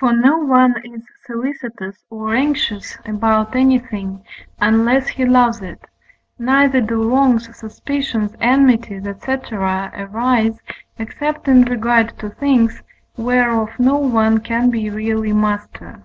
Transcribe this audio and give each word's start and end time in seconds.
For 0.00 0.12
no 0.12 0.36
one 0.36 0.74
is 0.84 1.04
solicitous 1.24 2.02
or 2.10 2.34
anxious 2.34 2.98
about 3.06 3.54
anything, 3.54 4.24
unless 4.60 5.06
he 5.06 5.24
loves 5.24 5.60
it; 5.60 5.78
neither 6.40 6.80
do 6.80 7.08
wrongs, 7.08 7.56
suspicions, 7.56 8.34
enmities, 8.40 9.04
&c. 9.04 9.32
arise, 9.54 10.58
except 10.98 11.46
in 11.46 11.62
regard 11.62 12.18
to 12.18 12.30
things 12.30 12.82
whereof 13.16 13.70
no 13.78 13.96
one 13.96 14.38
can 14.38 14.70
be 14.70 14.90
really 14.90 15.32
master. 15.32 16.04